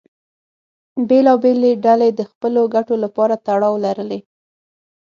بېلابېلې 1.07 1.71
ډلې 1.85 2.09
د 2.13 2.21
خپلو 2.31 2.61
ګټو 2.75 2.95
لپاره 3.03 3.35
تړاو 3.45 3.75
لرلې. 3.85 4.19